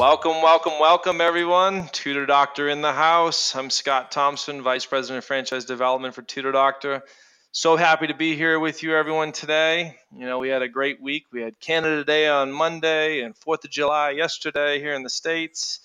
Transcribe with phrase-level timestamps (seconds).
[0.00, 1.86] Welcome, welcome, welcome, everyone.
[1.88, 3.54] Tutor Doctor in the house.
[3.54, 7.02] I'm Scott Thompson, Vice President of Franchise Development for Tutor Doctor.
[7.52, 9.98] So happy to be here with you, everyone, today.
[10.16, 11.26] You know, we had a great week.
[11.30, 15.80] We had Canada Day on Monday and 4th of July yesterday here in the States.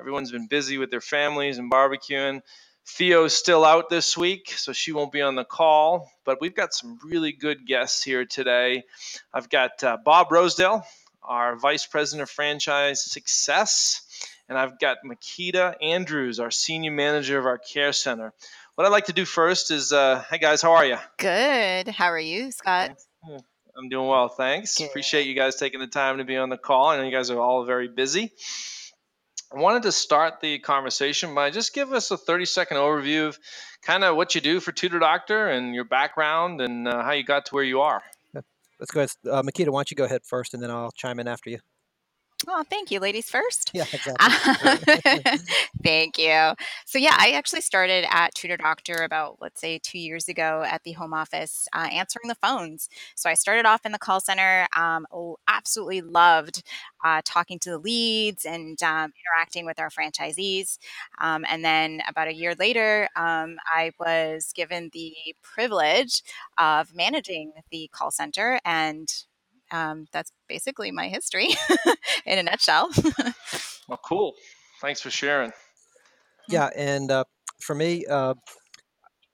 [0.00, 2.40] Everyone's been busy with their families and barbecuing.
[2.86, 6.72] Theo's still out this week, so she won't be on the call, but we've got
[6.72, 8.84] some really good guests here today.
[9.30, 10.86] I've got uh, Bob Rosedale,
[11.28, 14.02] our Vice President of Franchise Success,
[14.48, 18.32] and I've got Makeda Andrews, our Senior Manager of our Care Center.
[18.74, 20.96] What I'd like to do first is, uh, hey guys, how are you?
[21.18, 21.88] Good.
[21.88, 22.96] How are you, Scott?
[23.76, 24.78] I'm doing well, thanks.
[24.78, 24.88] Good.
[24.88, 26.86] Appreciate you guys taking the time to be on the call.
[26.86, 28.32] I know you guys are all very busy.
[29.54, 33.38] I wanted to start the conversation by just give us a 30 second overview of
[33.82, 37.22] kind of what you do for Tutor Doctor and your background and uh, how you
[37.22, 38.02] got to where you are.
[38.80, 39.10] Let's go ahead.
[39.28, 41.58] Uh, Makeda, why don't you go ahead first, and then I'll chime in after you.
[42.46, 43.72] Oh, thank you, ladies first.
[43.72, 44.34] Yeah, exactly.
[45.82, 46.54] Thank you.
[46.86, 50.82] So, yeah, I actually started at Tutor Doctor about, let's say, two years ago at
[50.84, 52.88] the home office uh, answering the phones.
[53.16, 56.62] So, I started off in the call center, um, oh, absolutely loved
[57.04, 60.78] uh, talking to the leads and um, interacting with our franchisees.
[61.20, 66.22] Um, and then about a year later, um, I was given the privilege
[66.58, 69.08] of managing the call center and
[69.70, 71.48] um, that's basically my history
[72.26, 72.90] in a nutshell.
[73.88, 74.34] Well, cool.
[74.80, 75.50] Thanks for sharing.
[76.48, 77.24] yeah, and uh,
[77.60, 78.34] for me, uh,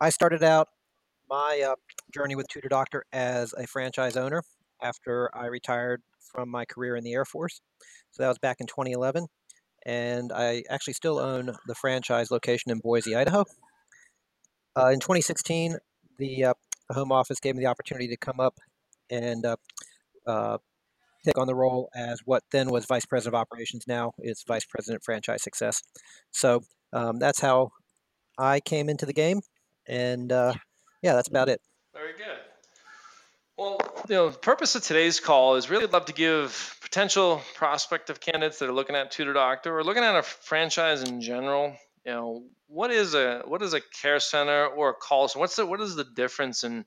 [0.00, 0.68] I started out
[1.28, 1.74] my uh,
[2.12, 4.42] journey with Tutor Doctor as a franchise owner
[4.80, 7.60] after I retired from my career in the Air Force.
[8.12, 9.26] So that was back in 2011,
[9.84, 13.44] and I actually still own the franchise location in Boise, Idaho.
[14.76, 15.78] Uh, in 2016,
[16.18, 16.54] the, uh,
[16.88, 18.58] the home office gave me the opportunity to come up
[19.10, 19.44] and
[20.26, 20.58] uh,
[21.24, 23.84] take on the role as what then was vice president of operations.
[23.86, 25.82] Now it's vice president franchise success.
[26.30, 26.62] So
[26.92, 27.70] um, that's how
[28.38, 29.40] I came into the game,
[29.88, 30.54] and uh,
[31.02, 31.60] yeah, that's about it.
[31.94, 32.38] Very good.
[33.56, 33.78] Well,
[34.08, 38.58] you know, the purpose of today's call is really love to give potential prospective candidates
[38.58, 41.76] that are looking at Tutor Doctor or looking at a franchise in general.
[42.04, 45.40] You know, what is a what is a care center or a call center?
[45.40, 46.84] What's the what is the difference and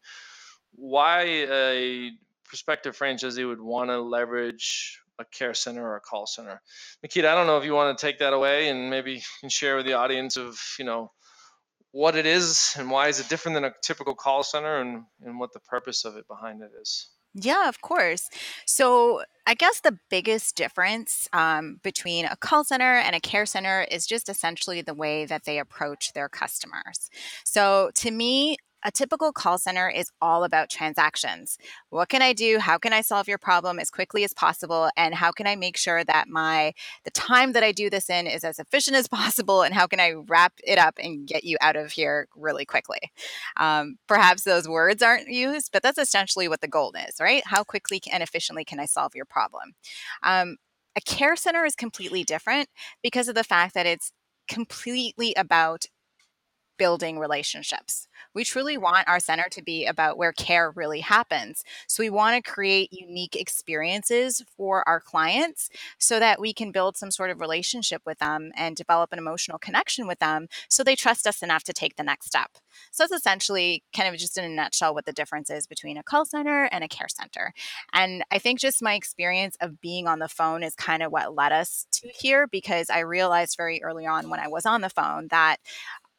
[0.74, 2.12] why a
[2.48, 6.62] prospective franchisee would want to leverage a care center or a call center?
[7.06, 9.86] Makeda, I don't know if you want to take that away and maybe share with
[9.86, 11.12] the audience of you know
[11.92, 15.40] what it is and why is it different than a typical call center and, and
[15.40, 17.10] what the purpose of it behind it is.
[17.34, 18.30] Yeah, of course.
[18.66, 23.86] So, I guess the biggest difference um, between a call center and a care center
[23.92, 27.10] is just essentially the way that they approach their customers.
[27.46, 31.58] So, to me, a typical call center is all about transactions.
[31.90, 32.60] What can I do?
[32.60, 34.90] How can I solve your problem as quickly as possible?
[34.96, 36.74] And how can I make sure that my
[37.04, 39.64] the time that I do this in is as efficient as possible?
[39.64, 43.00] And how can I wrap it up and get you out of here really quickly?
[43.58, 47.44] Um, perhaps those words aren't used, but that's essentially what the goal is, right?
[47.46, 49.74] How quickly and efficiently can I solve your problem?
[50.24, 50.58] Um,
[50.96, 52.70] a care center is completely different
[53.04, 54.12] because of the fact that it's
[54.48, 55.86] completely about
[56.78, 58.08] building relationships.
[58.34, 61.64] We truly want our center to be about where care really happens.
[61.88, 66.98] So we want to create unique experiences for our clients so that we can build
[66.98, 70.96] some sort of relationship with them and develop an emotional connection with them so they
[70.96, 72.52] trust us enough to take the next step.
[72.92, 76.04] So that's essentially kind of just in a nutshell what the difference is between a
[76.04, 77.54] call center and a care center.
[77.94, 81.36] And I think just my experience of being on the phone is kind of what
[81.36, 84.90] led us to here because I realized very early on when I was on the
[84.90, 85.58] phone that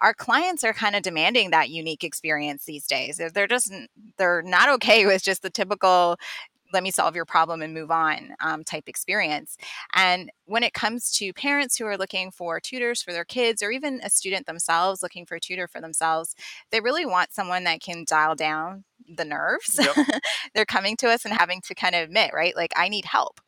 [0.00, 3.20] our clients are kind of demanding that unique experience these days.
[3.34, 3.72] They're just
[4.16, 6.16] they're not okay with just the typical
[6.72, 9.56] let me solve your problem and move on um, type experience.
[9.94, 13.70] And when it comes to parents who are looking for tutors for their kids, or
[13.70, 16.34] even a student themselves looking for a tutor for themselves,
[16.70, 19.78] they really want someone that can dial down the nerves.
[19.80, 20.06] Yep.
[20.54, 22.54] They're coming to us and having to kind of admit, right?
[22.54, 23.40] Like, I need help.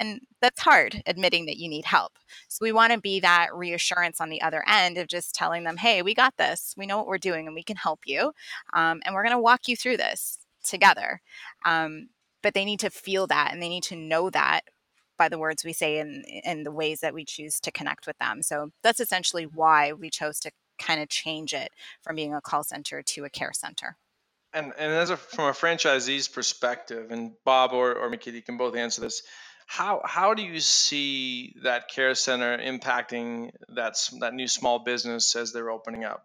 [0.00, 2.12] And that's hard, admitting that you need help.
[2.48, 5.76] So we want to be that reassurance on the other end of just telling them,
[5.76, 6.74] hey, we got this.
[6.76, 8.32] We know what we're doing and we can help you.
[8.72, 11.20] Um, and we're going to walk you through this together.
[11.64, 12.10] Um,
[12.42, 14.60] but they need to feel that and they need to know that
[15.16, 18.16] by the words we say and, and the ways that we choose to connect with
[18.18, 18.42] them.
[18.42, 21.70] So that's essentially why we chose to kind of change it
[22.02, 23.96] from being a call center to a care center.
[24.54, 28.56] And and as a from a franchisee's perspective, and Bob or, or Makeda, you can
[28.56, 29.22] both answer this.
[29.68, 35.52] How how do you see that care center impacting that that new small business as
[35.52, 36.24] they're opening up?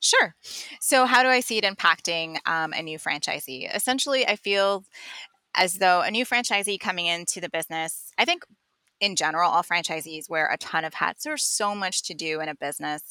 [0.00, 0.34] Sure.
[0.80, 3.72] So, how do I see it impacting um, a new franchisee?
[3.72, 4.84] Essentially, I feel
[5.54, 8.42] as though a new franchisee coming into the business, I think
[9.00, 11.22] in general, all franchisees wear a ton of hats.
[11.22, 13.02] There's so much to do in a business.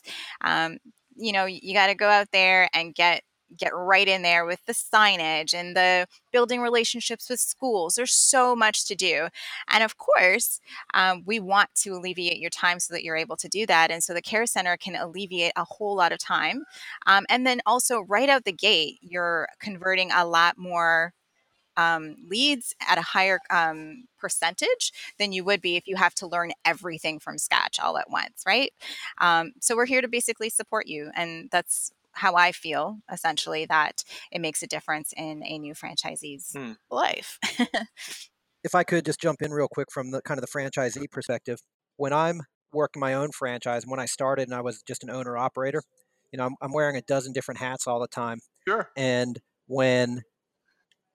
[0.42, 0.80] Um,
[1.15, 3.24] you know, you got to go out there and get
[3.57, 7.96] get right in there with the signage and the building relationships with schools.
[7.96, 9.28] There's so much to do.
[9.69, 10.60] And of course,
[10.94, 13.92] um, we want to alleviate your time so that you're able to do that.
[13.92, 16.63] And so the care center can alleviate a whole lot of time.
[17.06, 21.13] Um, and then also, right out the gate, you're converting a lot more
[21.78, 26.28] um, leads at a higher um, percentage than you would be if you have to
[26.28, 28.74] learn everything from scratch all at once, right?
[29.19, 34.03] Um, so we're here to basically support you, and that's how I feel essentially that
[34.31, 36.73] it makes a difference in a new franchisee's hmm.
[36.89, 37.38] life.
[38.63, 41.59] if I could just jump in real quick from the kind of the franchisee perspective,
[41.97, 42.41] when I'm
[42.73, 45.81] working my own franchise, when I started and I was just an owner operator,
[46.31, 48.39] you know, I'm, I'm wearing a dozen different hats all the time.
[48.67, 48.89] Sure.
[48.95, 50.23] And when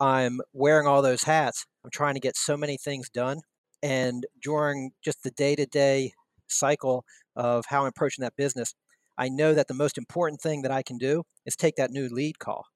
[0.01, 1.67] I'm wearing all those hats.
[1.85, 3.41] I'm trying to get so many things done.
[3.83, 6.13] And during just the day to day
[6.49, 7.05] cycle
[7.37, 8.75] of how I'm approaching that business,
[9.17, 12.09] I know that the most important thing that I can do is take that new
[12.09, 12.67] lead call.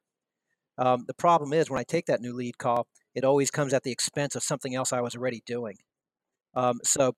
[0.76, 3.82] Um, the problem is when I take that new lead call, it always comes at
[3.82, 5.76] the expense of something else I was already doing.
[6.55, 7.14] Um, so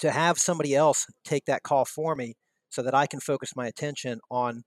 [0.00, 2.34] to have somebody else take that call for me
[2.70, 4.64] so that I can focus my attention on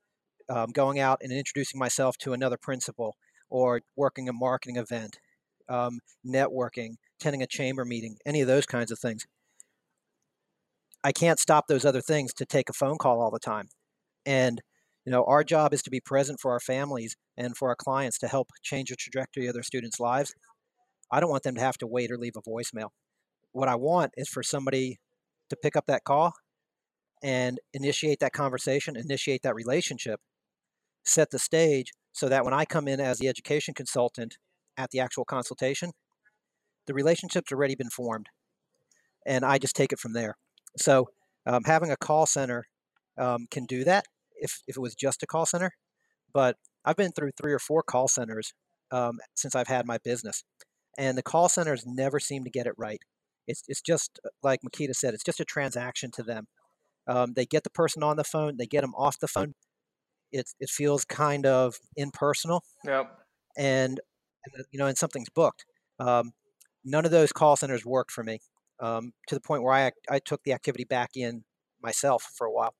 [0.49, 3.15] um, going out and introducing myself to another principal
[3.49, 5.19] or working a marketing event,
[5.67, 9.25] um, networking, attending a chamber meeting, any of those kinds of things.
[11.05, 13.67] I can't stop those other things to take a phone call all the time.
[14.25, 14.59] And
[15.05, 18.17] you know, our job is to be present for our families and for our clients
[18.17, 20.33] to help change the trajectory of their students' lives.
[21.11, 22.89] I don't want them to have to wait or leave a voicemail.
[23.51, 24.97] What I want is for somebody
[25.51, 26.33] to pick up that call
[27.21, 30.19] and initiate that conversation, initiate that relationship,
[31.05, 34.37] set the stage so that when I come in as the education consultant
[34.75, 35.91] at the actual consultation,
[36.87, 38.25] the relationship's already been formed,
[39.23, 40.35] and I just take it from there.
[40.77, 41.09] So
[41.45, 42.65] um, having a call center
[43.17, 44.05] um, can do that
[44.35, 45.71] if, if it was just a call center,
[46.33, 48.53] but I've been through three or four call centers
[48.91, 50.43] um, since I've had my business,
[50.97, 52.99] and the call centers never seem to get it right.
[53.47, 56.47] It's, it's just uh, like Makeda said, it's just a transaction to them.
[57.07, 59.53] Um, they get the person on the phone, they get them off the phone,
[60.31, 62.63] it it feels kind of impersonal.
[62.83, 63.17] Yep.
[63.57, 63.99] And
[64.71, 65.65] you know, and something's booked.
[65.99, 66.33] Um,
[66.83, 68.39] none of those call centers worked for me
[68.79, 71.43] um, to the point where I I took the activity back in
[71.81, 72.73] myself for a while.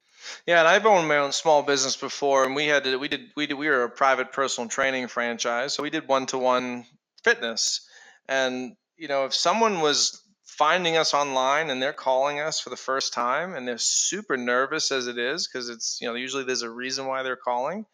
[0.48, 3.32] Yeah, and I've owned my own small business before, and we had to we did
[3.36, 6.86] we did we were a private personal training franchise, so we did one to one
[7.24, 7.88] fitness,
[8.28, 12.78] and you know if someone was finding us online and they're calling us for the
[12.78, 16.62] first time and they're super nervous as it is because it's you know usually there's
[16.62, 17.86] a reason why they're calling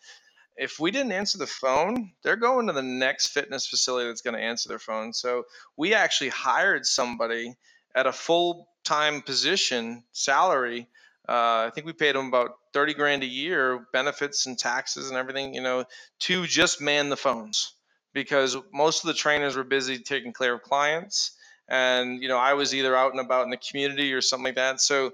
[0.58, 4.36] if we didn't answer the phone they're going to the next fitness facility that's going
[4.36, 5.44] to answer their phone so
[5.76, 7.56] we actually hired somebody
[7.96, 10.88] at a full time position salary
[11.30, 15.18] uh, I think we paid them about 30 grand a year, benefits and taxes and
[15.18, 15.86] everything, you know,
[16.22, 17.74] to just man the phones
[18.12, 21.32] because most of the trainers were busy taking care of clients
[21.70, 24.56] and you know I was either out and about in the community or something like
[24.56, 24.82] that.
[24.82, 25.14] So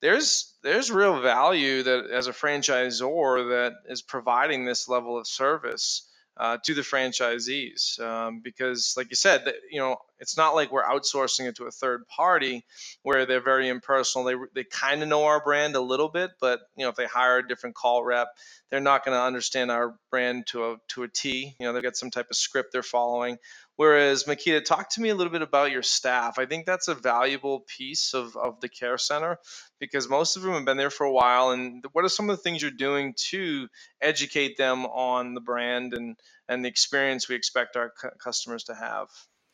[0.00, 6.08] there's there's real value that as a franchisor that is providing this level of service
[6.36, 10.72] uh, to the franchisees um, because like you said that you know it's not like
[10.72, 12.64] we're outsourcing it to a third party
[13.02, 14.24] where they're very impersonal.
[14.24, 17.06] They, they kind of know our brand a little bit but you know if they
[17.06, 18.28] hire a different call rep
[18.70, 21.54] they're not going to understand our brand to a to a t.
[21.60, 23.36] You know they've got some type of script they're following
[23.82, 26.38] Whereas, Makeda, talk to me a little bit about your staff.
[26.38, 29.40] I think that's a valuable piece of, of the care center
[29.80, 31.50] because most of them have been there for a while.
[31.50, 33.66] And what are some of the things you're doing to
[34.00, 36.16] educate them on the brand and,
[36.48, 39.08] and the experience we expect our customers to have?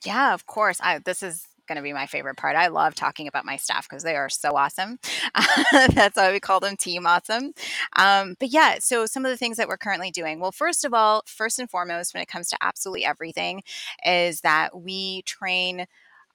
[0.05, 0.79] Yeah, of course.
[0.83, 2.57] I, this is going to be my favorite part.
[2.57, 4.99] I love talking about my staff because they are so awesome.
[5.95, 7.53] That's why we call them Team Awesome.
[7.97, 10.41] Um, but yeah, so some of the things that we're currently doing.
[10.41, 13.63] Well, first of all, first and foremost, when it comes to absolutely everything,
[14.05, 15.87] is that we train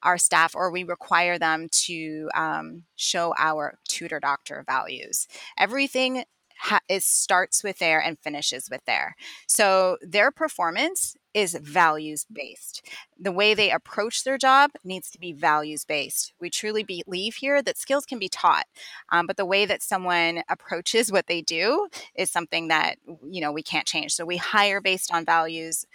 [0.04, 5.28] our staff or we require them to um, show our tutor doctor values.
[5.58, 6.26] Everything
[6.58, 9.16] ha- starts with there and finishes with there.
[9.48, 12.86] So their performance is values based.
[13.20, 16.34] The way they approach their job needs to be values based.
[16.40, 18.66] We truly believe here that skills can be taught,
[19.12, 22.98] um, but the way that someone approaches what they do is something that
[23.30, 24.14] you know we can't change.
[24.14, 25.86] So we hire based on values.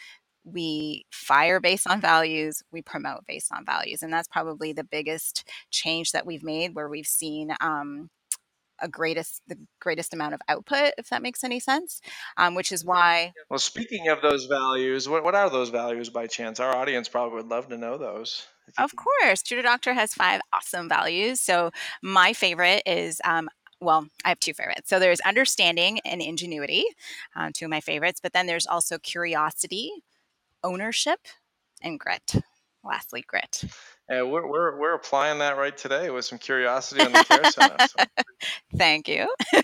[0.45, 4.03] We fire based on values, we promote based on values.
[4.03, 8.09] And that's probably the biggest change that we've made where we've seen um,
[8.81, 12.01] a greatest the greatest amount of output if that makes any sense
[12.37, 16.27] um, which is why well speaking of those values what, what are those values by
[16.27, 19.43] chance our audience probably would love to know those Of course.
[19.43, 21.41] Tutor Doctor has five awesome values.
[21.41, 21.71] So
[22.03, 23.49] my favorite is um,
[23.81, 24.91] well, I have two favorites.
[24.91, 26.85] So there's understanding and ingenuity,
[27.37, 28.21] um, two of my favorites.
[28.23, 29.91] But then there's also curiosity,
[30.65, 31.21] ownership,
[31.83, 32.35] and grit.
[32.85, 33.65] Lastly, grit.
[34.09, 37.77] And we're, we're, we're applying that right today with some curiosity on the care center.
[37.87, 38.05] So.
[38.77, 39.27] Thank you.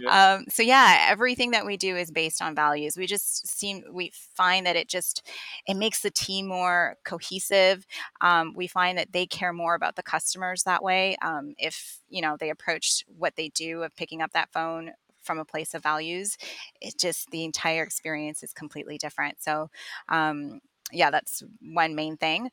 [0.00, 0.34] yeah.
[0.38, 2.96] Um, so yeah, everything that we do is based on values.
[2.96, 5.24] We just seem we find that it just
[5.66, 7.86] it makes the team more cohesive.
[8.20, 11.16] Um, we find that they care more about the customers that way.
[11.22, 14.92] Um, if you know they approach what they do of picking up that phone
[15.22, 16.36] from a place of values,
[16.80, 19.42] it just the entire experience is completely different.
[19.42, 19.70] So
[20.08, 20.60] um,
[20.92, 22.50] yeah, that's one main thing.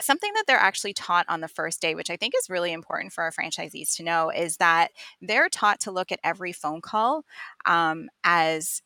[0.00, 3.12] Something that they're actually taught on the first day, which I think is really important
[3.12, 7.24] for our franchisees to know, is that they're taught to look at every phone call
[7.66, 8.82] um, as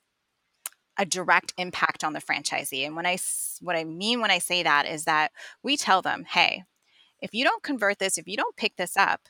[0.98, 2.86] a direct impact on the franchisee.
[2.86, 3.18] And when I
[3.60, 5.32] what I mean when I say that is that
[5.62, 6.64] we tell them, hey,
[7.20, 9.20] if you don't convert this, if you don't pick this up,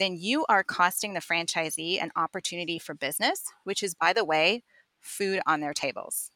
[0.00, 4.64] then you are costing the franchisee an opportunity for business, which is, by the way,
[5.00, 6.30] food on their tables.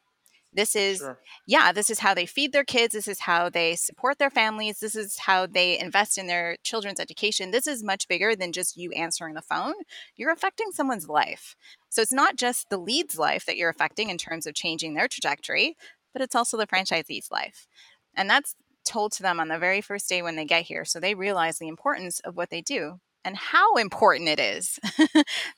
[0.57, 1.19] This is, sure.
[1.47, 2.95] yeah, this is how they feed their kids.
[2.95, 4.81] This is how they support their families.
[4.81, 7.51] This is how they invest in their children's education.
[7.51, 9.75] This is much bigger than just you answering the phone.
[10.17, 11.57] You're affecting someone's life.
[11.91, 15.09] So it's not just the lead's life that you're affecting in terms of changing their
[15.09, 15.77] trajectory,
[16.15, 17.69] but it's also the franchisee's life.
[18.15, 18.55] And that's
[18.87, 20.87] told to them on the very first day when they get here.
[20.87, 24.79] So they realize the importance of what they do and how important it is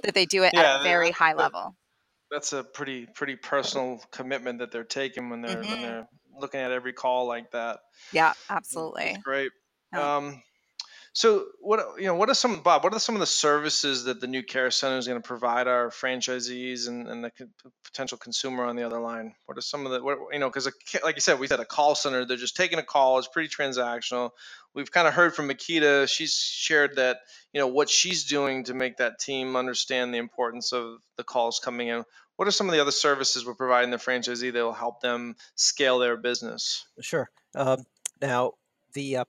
[0.02, 1.76] that they do it yeah, at a very high level
[2.30, 5.70] that's a pretty pretty personal commitment that they're taking when they're mm-hmm.
[5.70, 6.08] when they're
[6.38, 7.80] looking at every call like that.
[8.12, 9.12] Yeah, absolutely.
[9.12, 9.50] That's great.
[9.92, 10.16] Yeah.
[10.16, 10.42] Um,
[11.18, 12.84] so what you know, what are some Bob?
[12.84, 15.66] What are some of the services that the new care center is going to provide
[15.66, 17.32] our franchisees and, and the
[17.82, 19.34] potential consumer on the other line?
[19.46, 20.48] What are some of the what, you know?
[20.48, 20.70] Because
[21.02, 22.24] like you said, we had a call center.
[22.24, 23.18] They're just taking a call.
[23.18, 24.30] It's pretty transactional.
[24.74, 26.08] We've kind of heard from Makeda.
[26.08, 27.18] She's shared that
[27.52, 31.58] you know what she's doing to make that team understand the importance of the calls
[31.58, 32.04] coming in.
[32.36, 35.34] What are some of the other services we're providing the franchisee that will help them
[35.56, 36.86] scale their business?
[37.00, 37.28] Sure.
[37.56, 37.86] Um,
[38.22, 38.52] now
[38.92, 39.24] the uh,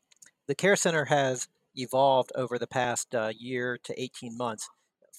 [0.45, 4.69] the care center has evolved over the past uh, year to 18 months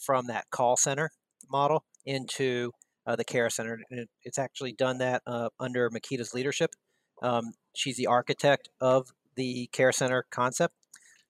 [0.04, 1.10] from that call center
[1.50, 2.72] model into
[3.06, 3.80] uh, the care center.
[3.90, 6.74] And it's actually done that uh, under Makeda's leadership.
[7.22, 10.74] Um, she's the architect of the care center concept,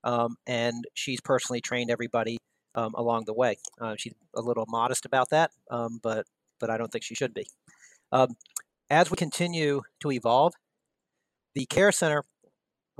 [0.05, 2.39] um, and she's personally trained everybody
[2.75, 3.57] um, along the way.
[3.81, 6.27] Uh, she's a little modest about that, um, but
[6.59, 7.47] but I don't think she should be.
[8.12, 8.37] Um,
[8.89, 10.55] as we continue to evolve,
[11.55, 12.25] the care center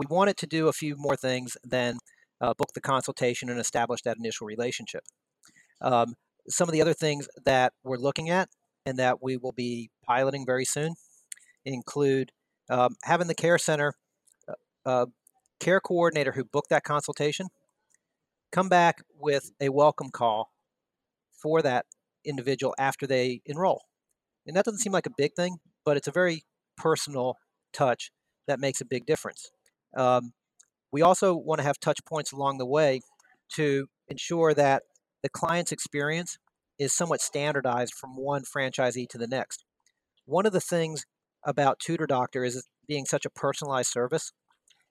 [0.01, 1.99] we wanted to do a few more things than
[2.41, 5.03] uh, book the consultation and establish that initial relationship.
[5.83, 6.15] Um,
[6.49, 8.49] some of the other things that we're looking at
[8.87, 10.95] and that we will be piloting very soon
[11.67, 12.33] include
[12.71, 13.93] um, having the care center
[14.49, 14.55] uh,
[14.89, 15.07] uh,
[15.61, 17.49] care coordinator who booked that consultation
[18.53, 20.51] come back with a welcome call
[21.43, 21.85] for that
[22.25, 23.83] individual after they enroll.
[24.47, 26.45] And that doesn't seem like a big thing, but it's a very
[26.79, 27.37] personal
[27.75, 28.11] touch
[28.49, 29.51] that makes a big difference.
[29.97, 30.33] Um,
[30.93, 33.01] we also want to have touch points along the way
[33.55, 34.83] to ensure that
[35.23, 36.39] the client's experience
[36.79, 39.65] is somewhat standardized from one franchisee to the next.
[40.25, 41.05] One of the things
[41.45, 44.33] about Tutor Doctor is being such a personalized service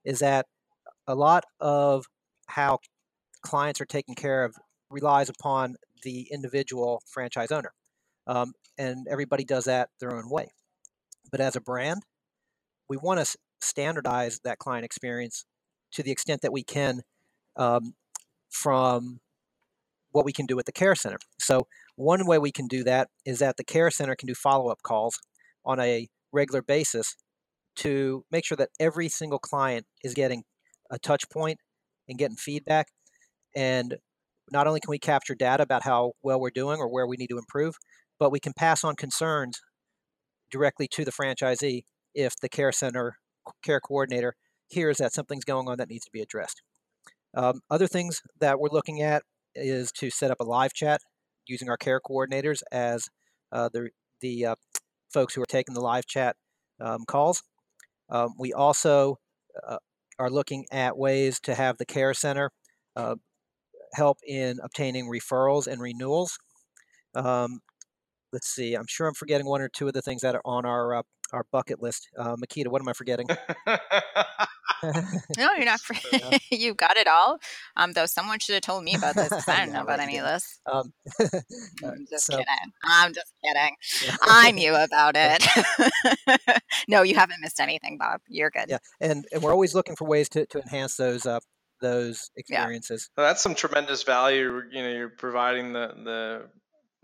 [0.05, 0.45] is that
[1.07, 2.05] a lot of
[2.47, 2.79] how
[3.41, 4.55] clients are taken care of
[4.89, 7.71] relies upon the individual franchise owner.
[8.27, 10.49] Um, and everybody does that their own way.
[11.31, 12.03] But as a brand,
[12.87, 15.45] we want to standardize that client experience
[15.91, 17.01] to the extent that we can
[17.55, 17.93] um,
[18.49, 19.19] from
[20.11, 21.17] what we can do at the care center.
[21.39, 24.69] So, one way we can do that is that the care center can do follow
[24.69, 25.19] up calls
[25.65, 27.15] on a regular basis
[27.75, 30.43] to make sure that every single client is getting
[30.89, 31.59] a touch point
[32.07, 32.87] and getting feedback.
[33.55, 33.97] And
[34.51, 37.29] not only can we capture data about how well we're doing or where we need
[37.29, 37.75] to improve,
[38.19, 39.59] but we can pass on concerns
[40.51, 41.83] directly to the franchisee
[42.15, 43.17] if the care center
[43.63, 44.35] care coordinator
[44.67, 46.61] hears that something's going on that needs to be addressed.
[47.35, 49.23] Um, other things that we're looking at
[49.55, 51.01] is to set up a live chat
[51.47, 53.07] using our care coordinators as
[53.51, 53.89] uh, the,
[54.21, 54.55] the uh,
[55.11, 56.35] folks who are taking the live chat
[56.79, 57.43] um, calls.
[58.09, 59.17] Um, we also
[59.67, 59.77] uh,
[60.17, 62.51] are looking at ways to have the care center
[62.95, 63.15] uh,
[63.93, 66.37] help in obtaining referrals and renewals.
[67.15, 67.59] Um,
[68.31, 70.65] let's see, I'm sure I'm forgetting one or two of the things that are on
[70.65, 72.09] our uh, our bucket list.
[72.17, 73.27] Uh, Makeda, what am I forgetting?
[75.37, 75.79] no, you're not.
[76.51, 77.39] you got it all.
[77.75, 79.47] Um, though someone should have told me about this.
[79.47, 80.59] I don't know about any of this.
[80.71, 80.93] Um,
[81.83, 82.73] I'm just so, kidding.
[82.83, 83.75] I'm just kidding.
[84.05, 84.17] Yeah.
[84.21, 86.61] I knew about it.
[86.87, 88.21] no, you haven't missed anything, Bob.
[88.27, 88.65] You're good.
[88.69, 91.39] Yeah, and, and we're always looking for ways to, to enhance those uh,
[91.81, 93.09] those experiences.
[93.09, 93.21] Yeah.
[93.21, 94.61] Well, that's some tremendous value.
[94.71, 96.49] You know, you're providing the the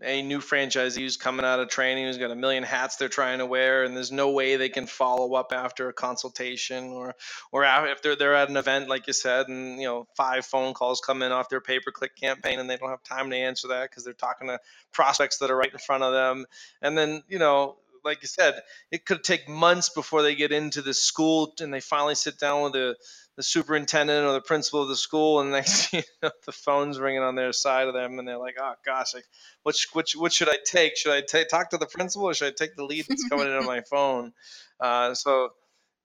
[0.02, 3.40] a new franchisee who's coming out of training who's got a million hats they're trying
[3.40, 7.16] to wear and there's no way they can follow up after a consultation or
[7.52, 10.74] or if they're they're at an event like you said and you know five phone
[10.74, 13.38] calls come in off their pay per click campaign and they don't have time to
[13.38, 14.60] answer that because they're talking to
[14.92, 16.46] prospects that are right in front of them.
[16.82, 18.62] And then you know like you said
[18.92, 22.64] it could take months before they get into the school and they finally sit down
[22.64, 22.96] with the
[23.38, 27.22] the superintendent or the principal of the school, and next you know, the phone's ringing
[27.22, 29.25] on their side of them, and they're like, "Oh gosh, like,
[29.63, 30.98] which which what should I take?
[30.98, 33.48] Should I t- talk to the principal, or should I take the lead that's coming
[33.48, 34.34] in on my phone?"
[34.80, 35.50] Uh, so,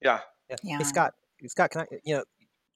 [0.03, 0.21] yeah.
[0.49, 0.57] yeah.
[0.63, 0.79] yeah.
[0.79, 1.15] Hey, Scott,
[1.47, 1.85] Scott, can I?
[2.05, 2.25] You know,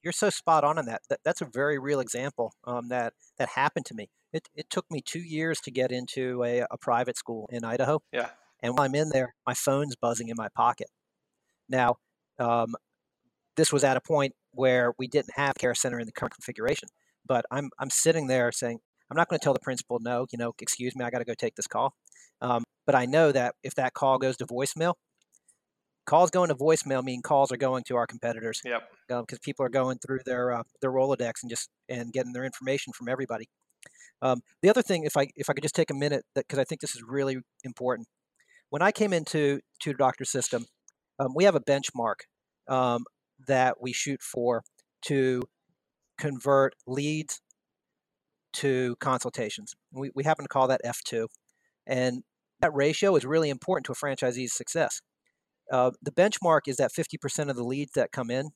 [0.03, 1.01] you're so spot on on that.
[1.09, 4.09] that that's a very real example um, that that happened to me.
[4.31, 8.01] It it took me two years to get into a, a private school in Idaho.
[8.13, 8.29] Yeah.
[8.61, 10.87] And while I'm in there, my phone's buzzing in my pocket.
[11.67, 11.97] Now,
[12.39, 12.75] um,
[13.57, 16.89] this was at a point where we didn't have care center in the current configuration.
[17.27, 20.37] But I'm I'm sitting there saying, I'm not going to tell the principal, no, you
[20.37, 21.93] know, excuse me, I got to go take this call.
[22.41, 24.93] Um, but I know that if that call goes to voicemail,
[26.05, 28.61] calls going to voicemail mean calls are going to our competitors.
[28.63, 28.83] Yep.
[29.07, 32.45] Because um, people are going through their uh, their Rolodex and just and getting their
[32.45, 33.47] information from everybody.
[34.21, 36.63] Um, the other thing, if I if I could just take a minute, because I
[36.63, 38.07] think this is really important.
[38.69, 40.65] When I came into Tutor Doctor System,
[41.19, 42.15] um, we have a benchmark
[42.67, 43.05] um,
[43.47, 44.63] that we shoot for
[45.03, 45.43] to
[46.17, 47.41] convert leads
[48.53, 49.75] to consultations.
[49.91, 51.27] We, we happen to call that F2.
[51.85, 52.23] And
[52.61, 55.01] that ratio is really important to a franchisee's success.
[55.71, 58.51] Uh, the benchmark is that 50% of the leads that come in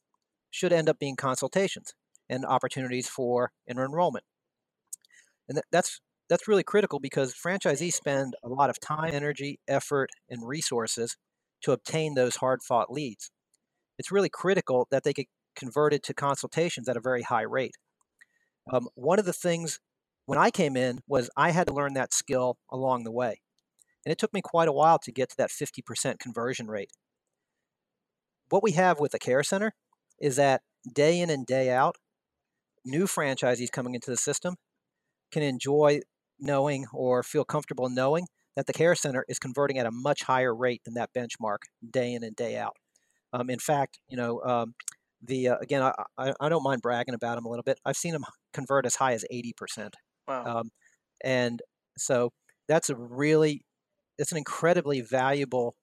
[0.51, 1.93] should end up being consultations
[2.29, 4.25] and opportunities for enrollment.
[5.47, 10.47] And that's that's really critical because franchisees spend a lot of time, energy, effort, and
[10.47, 11.17] resources
[11.63, 13.31] to obtain those hard-fought leads
[13.99, 17.75] it's really critical that they get converted to consultations at a very high rate.
[18.71, 19.79] Um, one of the things
[20.25, 23.41] when I came in was I had to learn that skill along the way.
[24.05, 26.91] And it took me quite a while to get to that 50% conversion rate.
[28.49, 29.73] What we have with the care center
[30.19, 30.61] is that
[30.93, 31.97] day in and day out,
[32.85, 34.55] new franchisees coming into the system
[35.31, 35.99] can enjoy
[36.39, 40.55] knowing or feel comfortable knowing that the care center is converting at a much higher
[40.55, 41.59] rate than that benchmark
[41.91, 42.77] day in and day out.
[43.33, 44.73] Um, in fact, you know, um,
[45.21, 47.79] the uh, again, I, I, I, don't mind bragging about them a little bit.
[47.85, 49.95] I've seen them convert as high as eighty percent.
[50.27, 50.59] Wow.
[50.59, 50.69] Um,
[51.23, 51.61] and
[51.97, 52.31] so
[52.67, 53.65] that's a really,
[54.17, 55.75] it's an incredibly valuable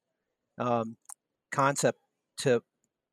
[0.58, 0.96] um,
[1.52, 1.98] concept
[2.38, 2.62] to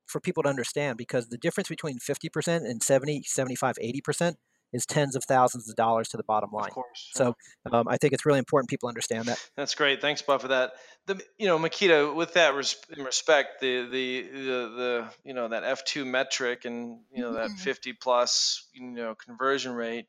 [0.08, 4.36] for people to understand because the difference between 50% and 70, 75, 80%
[4.74, 6.68] is tens of thousands of dollars to the bottom line.
[6.68, 7.10] Of course.
[7.14, 7.36] So
[7.72, 9.40] um, I think it's really important people understand that.
[9.56, 10.02] That's great.
[10.02, 10.74] Thanks, Bob, for that.
[11.06, 14.40] The you know, Makeda, with that res- respect, the, the the
[14.76, 17.58] the you know that F two metric and you know that mm-hmm.
[17.58, 20.08] 50 plus you know conversion rate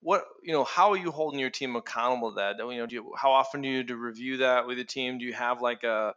[0.00, 2.96] what you know how are you holding your team accountable to that you know do
[2.96, 5.82] you, how often do you do review that with the team do you have like
[5.84, 6.14] a,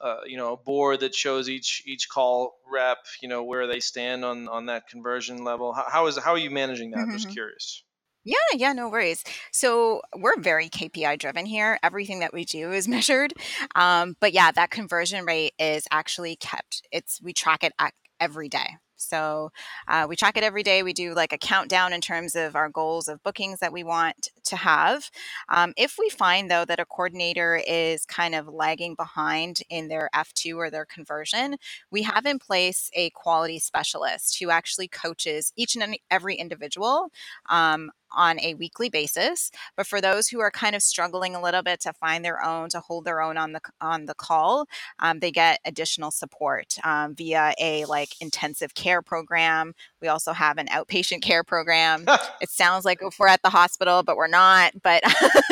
[0.00, 3.80] a, you know a board that shows each each call rep you know where they
[3.80, 7.10] stand on on that conversion level how, how is how are you managing that mm-hmm.
[7.10, 7.82] i'm just curious
[8.24, 9.24] yeah, yeah, no worries.
[9.50, 11.78] So we're very KPI driven here.
[11.82, 13.34] Everything that we do is measured.
[13.74, 16.82] Um, but yeah, that conversion rate is actually kept.
[16.92, 17.72] It's we track it
[18.20, 18.76] every day.
[19.02, 19.50] So
[19.88, 20.82] uh, we track it every day.
[20.82, 24.30] We do like a countdown in terms of our goals of bookings that we want
[24.44, 25.10] to have.
[25.48, 30.08] Um, if we find though that a coordinator is kind of lagging behind in their
[30.14, 31.56] F2 or their conversion,
[31.90, 37.10] we have in place a quality specialist who actually coaches each and every individual
[37.48, 39.50] um, on a weekly basis.
[39.76, 42.68] But for those who are kind of struggling a little bit to find their own,
[42.70, 44.66] to hold their own on the on the call,
[44.98, 49.74] um, they get additional support um, via a like intensive care program.
[50.00, 52.04] We also have an outpatient care program.
[52.40, 54.72] it sounds like if we're at the hospital, but we're not.
[54.82, 55.02] But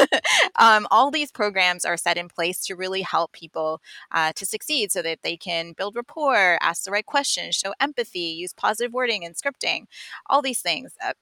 [0.57, 3.81] um, all these programs are set in place to really help people
[4.13, 8.21] uh, to succeed, so that they can build rapport, ask the right questions, show empathy,
[8.21, 9.87] use positive wording and scripting,
[10.29, 10.93] all these things.
[11.05, 11.13] Uh,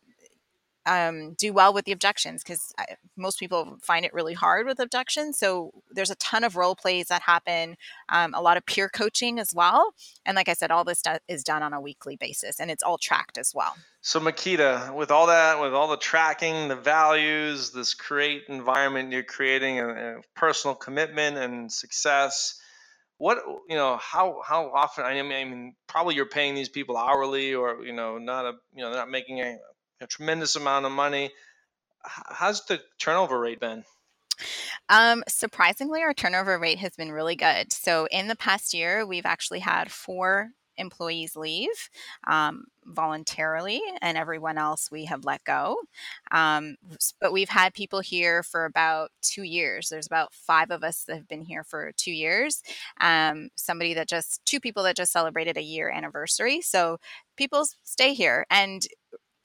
[0.89, 2.73] um, do well with the objections because
[3.17, 5.39] most people find it really hard with objections.
[5.39, 7.77] So there's a ton of role plays that happen,
[8.09, 9.95] um, a lot of peer coaching as well.
[10.25, 12.83] And like I said, all this do- is done on a weekly basis and it's
[12.83, 13.75] all tracked as well.
[14.01, 19.23] So Makeda, with all that, with all the tracking, the values, this create environment you're
[19.23, 22.59] creating, and, and personal commitment and success,
[23.19, 26.97] what you know how how often I mean, I mean probably you're paying these people
[26.97, 29.59] hourly or you know not a you know they're not making a,
[30.01, 31.31] a tremendous amount of money
[32.05, 33.85] how's the turnover rate been
[34.89, 37.73] um, surprisingly, our turnover rate has been really good.
[37.73, 41.91] So, in the past year, we've actually had four employees leave
[42.27, 45.77] um, voluntarily, and everyone else we have let go.
[46.31, 46.77] Um,
[47.21, 49.89] but we've had people here for about two years.
[49.89, 52.63] There's about five of us that have been here for two years.
[53.01, 56.61] Um, somebody that just, two people that just celebrated a year anniversary.
[56.61, 56.99] So
[57.37, 58.47] people stay here.
[58.51, 58.83] And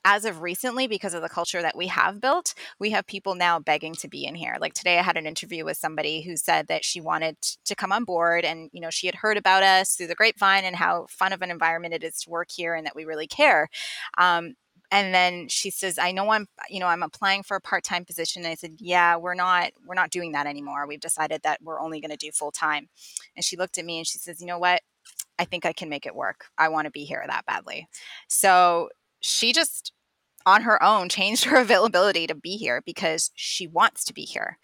[0.05, 3.59] as of recently, because of the culture that we have built, we have people now
[3.59, 4.57] begging to be in here.
[4.59, 7.91] Like today, I had an interview with somebody who said that she wanted to come
[7.91, 11.07] on board, and you know, she had heard about us through the grapevine and how
[11.09, 13.69] fun of an environment it is to work here, and that we really care.
[14.17, 14.55] Um,
[14.91, 18.43] and then she says, "I know I'm, you know, I'm applying for a part-time position."
[18.43, 20.85] And I said, "Yeah, we're not, we're not doing that anymore.
[20.85, 22.89] We've decided that we're only going to do full time."
[23.35, 24.81] And she looked at me and she says, "You know what?
[25.39, 26.45] I think I can make it work.
[26.57, 27.87] I want to be here that badly."
[28.27, 28.89] So
[29.23, 29.93] she just
[30.45, 34.57] on her own changed her availability to be here because she wants to be here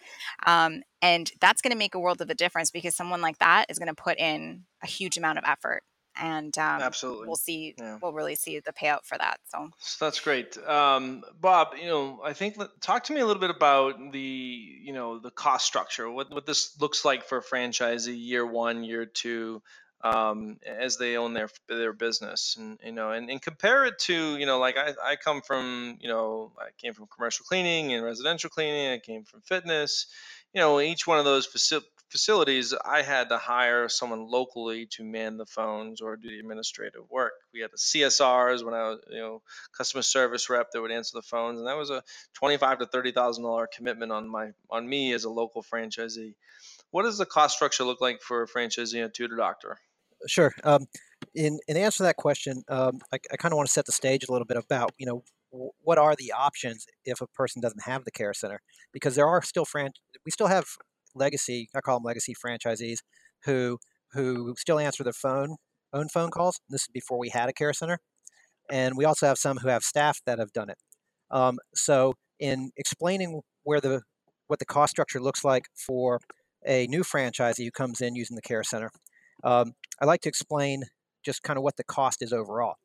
[0.46, 3.66] um, and that's going to make a world of a difference because someone like that
[3.70, 5.82] is going to put in a huge amount of effort
[6.22, 7.98] and um, absolutely we'll see yeah.
[8.02, 9.70] we'll really see the payout for that so.
[9.78, 13.52] so that's great um, bob you know i think talk to me a little bit
[13.52, 18.20] about the you know the cost structure what, what this looks like for a franchisee
[18.20, 19.62] year one year two
[20.02, 24.38] um, as they own their their business and you know and, and compare it to
[24.38, 28.04] you know like I, I come from you know I came from commercial cleaning and
[28.04, 30.08] residential cleaning I came from fitness.
[30.54, 35.04] You know each one of those faci- facilities I had to hire someone locally to
[35.04, 37.34] man the phones or do the administrative work.
[37.54, 39.42] We had the CSRs when I was you know
[39.78, 42.04] customer service rep that would answer the phones and that was a
[42.36, 46.36] 25 to 30 thousand dollar commitment on my on me as a local franchisee.
[46.92, 49.78] What does the cost structure look like for a franchisee and tutor doctor
[50.28, 50.54] Sure.
[50.64, 50.86] Um,
[51.36, 53.92] in in answer to that question, um, I, I kind of want to set the
[53.92, 57.62] stage a little bit about you know w- what are the options if a person
[57.62, 58.60] doesn't have the care center
[58.94, 59.92] because there are still fran-
[60.26, 60.66] we still have
[61.16, 62.98] legacy I call them legacy franchisees
[63.46, 63.78] who
[64.14, 65.56] who still answer their phone
[65.94, 66.60] own phone calls.
[66.70, 68.00] This is before we had a care center,
[68.72, 70.78] and we also have some who have staff that have done it.
[71.32, 74.02] Um, so in explaining where the
[74.48, 76.20] what the cost structure looks like for
[76.68, 78.92] a new franchisee who comes in using the care center,
[79.44, 80.84] um, I like to explain
[81.24, 82.76] just kind of what the cost is overall.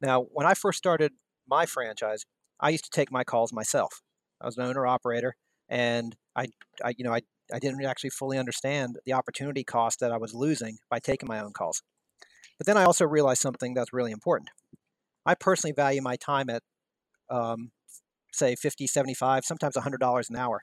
[0.00, 1.12] Now, when I first started
[1.48, 2.24] my franchise,
[2.60, 4.02] I used to take my calls myself.
[4.40, 5.36] I was an owner operator,
[5.68, 6.48] and I,
[6.84, 7.20] I you know, I,
[7.52, 11.40] I didn't actually fully understand the opportunity cost that I was losing by taking my
[11.40, 11.82] own calls.
[12.58, 14.50] But then I also realized something that's really important.
[15.26, 16.62] I personally value my time at,
[17.30, 17.70] um,
[18.32, 20.62] say, 50, 75, sometimes $100 an hour.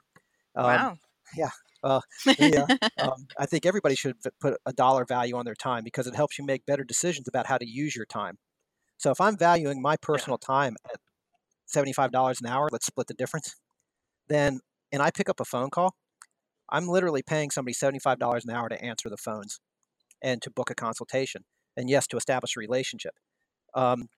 [0.56, 0.98] Um, wow.
[1.36, 1.50] Yeah.
[1.82, 2.02] Uh,
[2.39, 2.65] yeah,
[3.00, 6.38] um, I think everybody should put a dollar value on their time because it helps
[6.38, 8.38] you make better decisions about how to use your time.
[8.98, 10.56] So if I'm valuing my personal yeah.
[10.56, 11.00] time at
[11.74, 13.56] $75 an hour, let's split the difference,
[14.28, 14.60] then,
[14.92, 15.96] and I pick up a phone call,
[16.70, 19.60] I'm literally paying somebody $75 an hour to answer the phones
[20.22, 21.46] and to book a consultation.
[21.78, 23.13] And yes, to establish a relationship.
[23.74, 24.10] Um,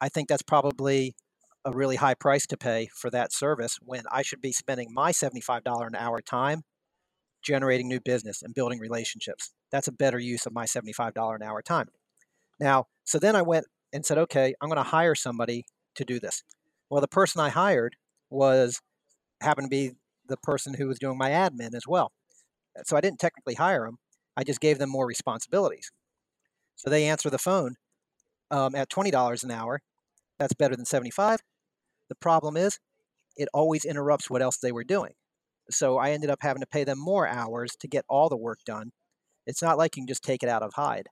[0.00, 1.14] I think that's probably
[1.64, 5.12] a really high price to pay for that service when I should be spending my
[5.12, 6.62] $75 an hour time
[7.42, 9.52] generating new business and building relationships.
[9.70, 11.88] That's a better use of my $75 an hour time.
[12.58, 15.64] Now, so then I went and said, okay, I'm going to hire somebody
[15.96, 16.42] to do this.
[16.88, 17.96] Well, the person I hired
[18.30, 18.80] was
[19.40, 19.92] happened to be
[20.28, 22.12] the person who was doing my admin as well.
[22.84, 23.98] So I didn't technically hire them.
[24.36, 25.90] I just gave them more responsibilities.
[26.76, 27.76] So they answer the phone
[28.50, 29.80] um, at $20 an hour.
[30.38, 31.40] That's better than 75.
[32.10, 32.78] The problem is
[33.36, 35.12] it always interrupts what else they were doing.
[35.70, 38.58] So I ended up having to pay them more hours to get all the work
[38.66, 38.90] done.
[39.46, 41.06] It's not like you can just take it out of hide.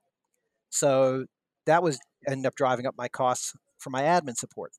[0.68, 1.24] So
[1.64, 4.72] that was ended up driving up my costs for my admin support.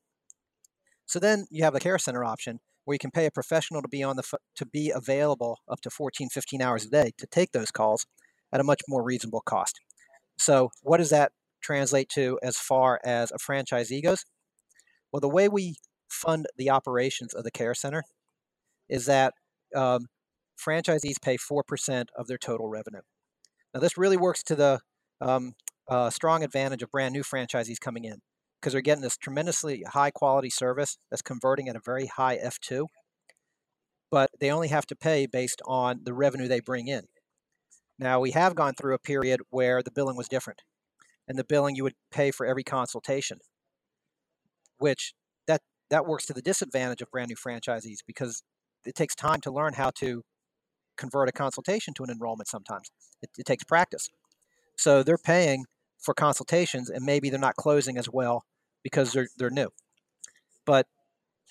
[1.06, 3.88] So then you have the care center option where you can pay a professional to
[3.88, 4.22] be on the
[4.56, 8.06] to be available up to 14, 15 hours a day to take those calls
[8.52, 9.80] at a much more reasonable cost.
[10.38, 14.24] So what does that translate to as far as a franchisee goes?
[15.12, 15.76] Well, the way we
[16.10, 18.02] fund the operations of the care center
[18.88, 19.34] is that
[19.74, 20.06] um,
[20.58, 23.02] franchisees pay 4% of their total revenue.
[23.72, 24.80] Now, this really works to the
[25.20, 25.54] um,
[25.88, 28.18] uh, strong advantage of brand new franchisees coming in
[28.60, 32.86] because they're getting this tremendously high quality service that's converting at a very high F2,
[34.10, 37.04] but they only have to pay based on the revenue they bring in.
[37.98, 40.62] Now, we have gone through a period where the billing was different,
[41.28, 43.38] and the billing you would pay for every consultation,
[44.78, 45.14] which
[45.90, 48.42] that, works to the disadvantage of brand new franchisees because
[48.84, 50.22] it takes time to learn how to
[50.96, 52.90] convert a consultation to an enrollment sometimes.
[53.22, 54.08] It, it takes practice.
[54.76, 55.64] So they're paying
[55.98, 58.44] for consultations and maybe they're not closing as well
[58.82, 59.68] because they're, they're new.
[60.64, 60.86] But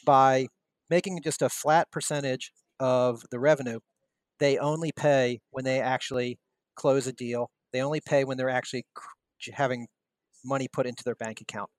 [0.05, 0.47] by
[0.89, 3.79] making just a flat percentage of the revenue,
[4.39, 6.39] they only pay when they actually
[6.75, 7.51] close a deal.
[7.73, 8.85] They only pay when they're actually
[9.53, 9.87] having
[10.43, 11.69] money put into their bank account.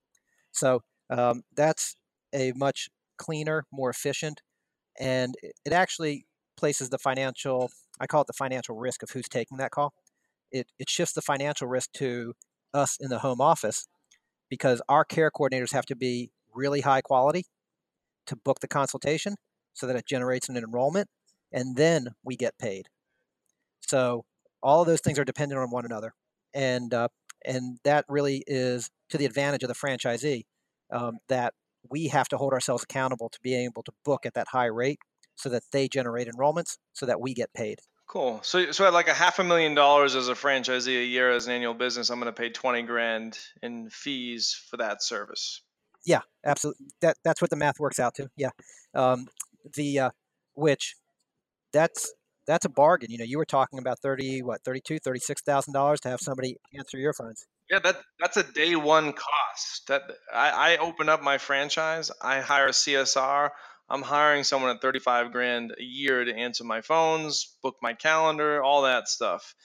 [0.52, 1.96] So um, that's
[2.34, 2.88] a much
[3.18, 4.40] cleaner, more efficient,
[4.98, 9.58] and it actually places the financial, I call it the financial risk of who's taking
[9.58, 9.94] that call.
[10.52, 12.34] It, it shifts the financial risk to
[12.74, 13.86] us in the home office
[14.48, 17.44] because our care coordinators have to be really high quality
[18.26, 19.36] to book the consultation
[19.72, 21.08] so that it generates an enrollment
[21.52, 22.86] and then we get paid.
[23.80, 24.24] So
[24.62, 26.12] all of those things are dependent on one another.
[26.52, 27.08] And, uh,
[27.44, 30.44] and that really is to the advantage of the franchisee
[30.92, 31.54] um, that
[31.88, 34.98] we have to hold ourselves accountable to being able to book at that high rate
[35.36, 37.78] so that they generate enrollments so that we get paid.
[38.06, 38.40] Cool.
[38.42, 41.46] So, so at like a half a million dollars as a franchisee a year as
[41.46, 45.62] an annual business, I'm going to pay 20 grand in fees for that service.
[46.04, 46.86] Yeah, absolutely.
[47.02, 48.28] That that's what the math works out to.
[48.36, 48.50] Yeah,
[48.94, 49.28] um,
[49.74, 50.10] the uh,
[50.54, 50.96] which
[51.72, 52.12] that's
[52.46, 53.10] that's a bargain.
[53.10, 56.56] You know, you were talking about thirty, what, thirty-two, thirty-six thousand dollars to have somebody
[56.76, 57.46] answer your phones.
[57.70, 59.86] Yeah, that that's a day one cost.
[59.88, 63.50] That I, I open up my franchise, I hire a CSR.
[63.90, 68.62] I'm hiring someone at 35 grand a year to answer my phones, book my calendar,
[68.62, 69.56] all that stuff.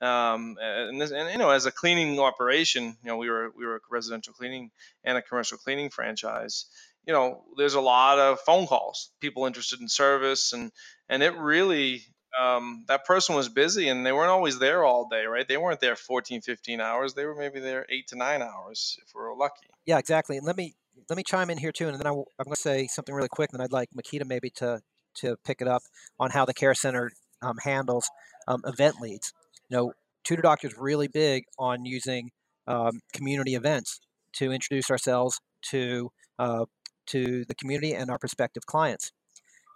[0.00, 3.66] Um, and, this, and you know, as a cleaning operation, you know, we were we
[3.66, 4.70] were a residential cleaning
[5.04, 6.66] and a commercial cleaning franchise.
[7.06, 10.72] You know, there's a lot of phone calls, people interested in service, and
[11.08, 12.02] and it really
[12.40, 15.46] um, that person was busy and they weren't always there all day, right?
[15.46, 17.14] They weren't there 14, 15 hours.
[17.14, 19.66] They were maybe there eight to nine hours if we are lucky.
[19.86, 20.36] Yeah, exactly.
[20.36, 20.74] And let me
[21.08, 23.28] let me chime in here too, and then I, am going to say something really
[23.28, 24.80] quick, and I'd like Makeda maybe to
[25.16, 25.82] to pick it up
[26.18, 27.10] on how the care center
[27.42, 28.08] um, handles
[28.48, 29.32] um, event leads.
[29.68, 29.92] You know,
[30.24, 32.30] Tutor Doctor is really big on using
[32.66, 34.00] um, community events
[34.34, 36.64] to introduce ourselves to uh,
[37.06, 39.12] to the community and our prospective clients.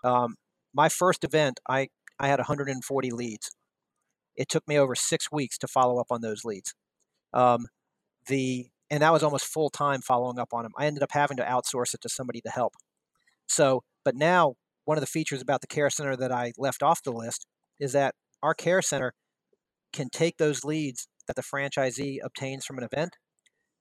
[0.05, 0.37] Um,
[0.75, 3.51] my first event, I I had 140 leads.
[4.37, 6.75] It took me over six weeks to follow up on those leads.
[7.33, 7.67] Um,
[8.27, 10.73] the and that was almost full time following up on them.
[10.79, 12.73] I ended up having to outsource it to somebody to help.
[13.47, 14.55] So, but now
[14.85, 17.47] one of the features about the care center that I left off the list
[17.79, 19.13] is that our care center
[19.93, 23.17] can take those leads that the franchisee obtains from an event,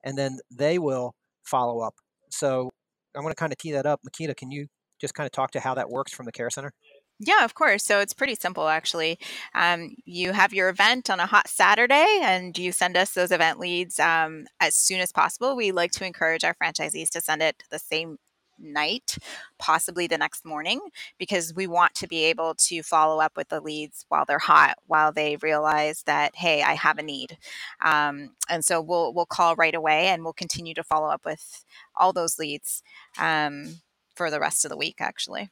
[0.04, 1.94] and then they will follow up.
[2.30, 2.70] So
[3.16, 4.00] I'm going to kind of tee that up.
[4.06, 4.66] Makeda, can you
[5.00, 6.72] just kind of talk to how that works from the care center?
[7.20, 7.84] Yeah, of course.
[7.84, 9.18] So it's pretty simple, actually.
[9.54, 13.58] Um, you have your event on a hot Saturday, and you send us those event
[13.58, 15.56] leads um, as soon as possible.
[15.56, 18.18] We like to encourage our franchisees to send it the same
[18.60, 19.18] night,
[19.58, 20.80] possibly the next morning,
[21.18, 24.76] because we want to be able to follow up with the leads while they're hot,
[24.86, 27.36] while they realize that hey, I have a need.
[27.84, 31.64] Um, and so we'll we'll call right away, and we'll continue to follow up with
[31.96, 32.82] all those leads
[33.18, 33.80] um,
[34.14, 35.50] for the rest of the week, actually.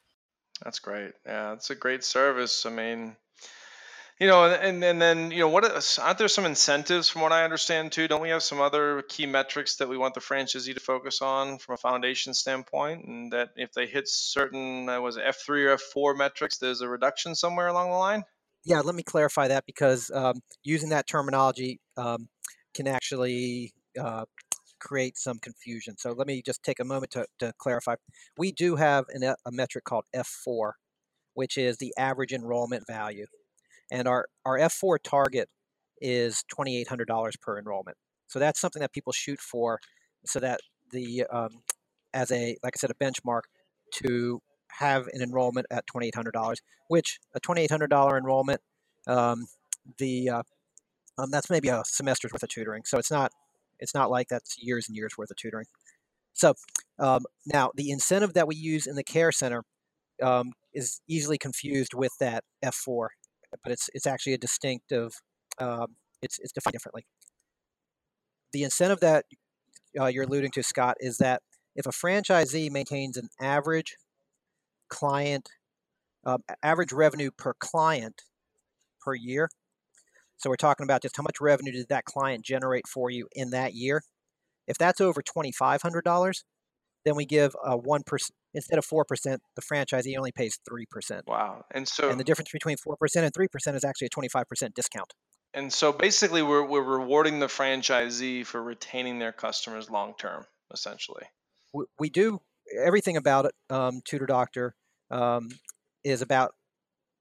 [0.64, 1.12] That's great.
[1.25, 2.66] Yeah, it's a great service.
[2.66, 3.16] I mean,
[4.19, 5.64] you know, and and then you know, what
[5.99, 8.09] aren't there some incentives from what I understand too?
[8.09, 11.59] Don't we have some other key metrics that we want the franchisee to focus on
[11.59, 15.73] from a foundation standpoint, and that if they hit certain uh, was F three or
[15.73, 18.25] F four metrics, there's a reduction somewhere along the line?
[18.64, 22.29] Yeah, let me clarify that because um, using that terminology um,
[22.75, 24.25] can actually uh,
[24.81, 25.97] create some confusion.
[25.99, 27.97] So let me just take a moment to, to clarify.
[28.39, 30.73] We do have an, a metric called F4,
[31.35, 33.27] which is the average enrollment value.
[33.91, 35.49] And our, our F4 target
[36.01, 37.97] is $2,800 per enrollment.
[38.29, 39.79] So that's something that people shoot for
[40.25, 40.61] so that
[40.91, 41.51] the, um,
[42.12, 43.43] as a, like I said, a benchmark
[43.95, 44.41] to
[44.73, 46.57] have an enrollment at $2,800,
[46.89, 48.61] which a $2,800 enrollment,
[49.07, 49.47] um,
[49.99, 50.43] the, uh,
[51.19, 52.83] um, that's maybe a semester's worth of tutoring.
[52.85, 53.33] So it's not
[53.81, 55.67] it's not like that's years and years worth of tutoring.
[56.35, 56.55] So
[56.99, 59.62] um, now the incentive that we use in the care center
[60.23, 63.09] um, is easily confused with that F4,
[63.62, 65.12] but it's it's actually a distinctive.
[65.59, 67.07] Um, it's it's defined differently.
[68.53, 69.25] The incentive that
[69.99, 71.43] uh, you're alluding to, Scott, is that
[71.75, 73.97] if a franchisee maintains an average
[74.89, 75.49] client,
[76.25, 78.23] uh, average revenue per client
[79.05, 79.49] per year
[80.37, 83.51] so we're talking about just how much revenue did that client generate for you in
[83.51, 84.03] that year.
[84.66, 86.42] If that's over $2,500,
[87.05, 88.03] then we give a 1%,
[88.53, 89.05] instead of 4%,
[89.55, 91.22] the franchisee only pays 3%.
[91.27, 91.64] Wow.
[91.72, 95.14] And so, and the difference between 4% and 3% is actually a 25% discount.
[95.55, 101.25] And so basically, we're, we're rewarding the franchisee for retaining their customers long term, essentially.
[101.72, 102.40] We, we, do
[102.85, 104.75] everything about it, um, Tutor Doctor,
[105.11, 105.49] um,
[106.05, 106.53] is about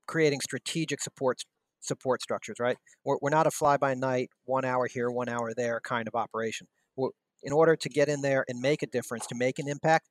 [0.07, 1.39] creating strategic support
[1.85, 2.77] support structures, right?
[3.03, 6.15] We're, we're not a fly by night, one hour here, one hour there kind of
[6.15, 6.67] operation.
[6.95, 7.09] We're,
[7.43, 10.09] in order to get in there and make a difference, to make an impact,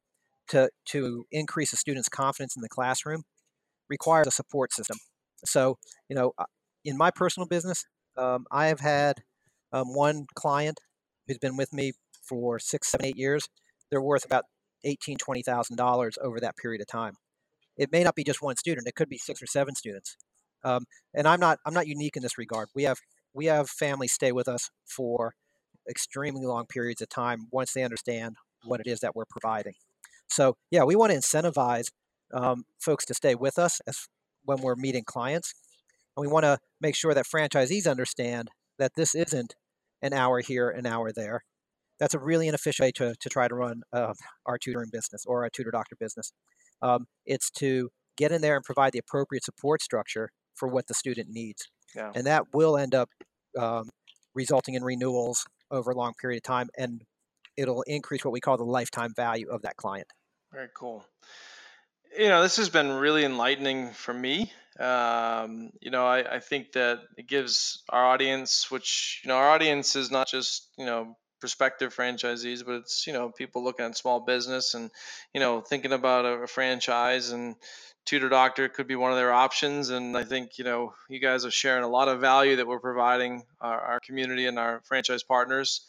[0.48, 3.22] to, to increase a student's confidence in the classroom,
[3.88, 4.98] requires a support system.
[5.44, 6.32] So, you know,
[6.84, 7.84] in my personal business,
[8.16, 9.18] um, I have had
[9.72, 10.78] um, one client
[11.26, 13.48] who's been with me for six, seven, eight years.
[13.90, 14.44] They're worth about
[14.84, 17.14] eighteen, twenty thousand dollars over that period of time.
[17.76, 20.16] It may not be just one student; it could be six or seven students.
[20.64, 22.68] Um, and I'm not I'm not unique in this regard.
[22.74, 22.98] We have
[23.34, 25.34] we have families stay with us for
[25.88, 29.74] extremely long periods of time once they understand what it is that we're providing.
[30.28, 31.86] So yeah, we want to incentivize
[32.32, 34.06] um, folks to stay with us as
[34.44, 35.54] when we're meeting clients,
[36.16, 38.48] and we want to make sure that franchisees understand
[38.78, 39.54] that this isn't
[40.02, 41.44] an hour here, an hour there.
[41.98, 44.14] That's a really inefficient way to, to try to run uh,
[44.46, 46.32] our tutoring business or our tutor doctor business.
[46.82, 50.94] Um, it's to get in there and provide the appropriate support structure for what the
[50.94, 51.68] student needs.
[51.94, 52.12] Yeah.
[52.14, 53.08] And that will end up
[53.58, 53.90] um,
[54.34, 57.02] resulting in renewals over a long period of time and
[57.56, 60.06] it'll increase what we call the lifetime value of that client.
[60.52, 61.04] Very cool.
[62.16, 64.52] You know, this has been really enlightening for me.
[64.78, 69.50] Um, you know, I, I think that it gives our audience, which, you know, our
[69.50, 73.96] audience is not just, you know, prospective franchisees, but it's, you know, people looking at
[73.96, 74.90] small business and,
[75.32, 77.54] you know, thinking about a, a franchise and
[78.04, 79.90] tutor doctor could be one of their options.
[79.90, 82.80] And I think, you know, you guys are sharing a lot of value that we're
[82.80, 85.82] providing our, our community and our franchise partners.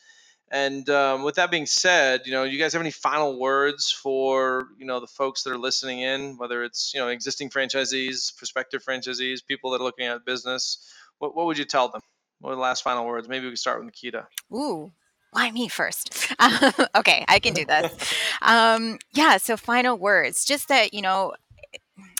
[0.51, 4.67] And um, with that being said, you know, you guys have any final words for
[4.78, 8.86] you know the folks that are listening in, whether it's you know existing franchisees, prospective
[8.86, 10.93] franchisees, people that are looking at business?
[11.17, 12.01] What, what would you tell them?
[12.41, 13.28] What are the last final words?
[13.28, 14.28] Maybe we can start with Makeda.
[14.54, 14.91] Ooh,
[15.32, 16.32] why me first?
[16.95, 17.93] okay, I can do this.
[18.41, 20.45] Um, yeah, so final words.
[20.45, 21.34] Just that, you know,